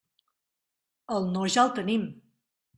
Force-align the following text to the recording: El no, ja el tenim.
El 1.17 1.29
no, 1.37 1.45
ja 1.59 1.69
el 1.69 1.73
tenim. 1.79 2.11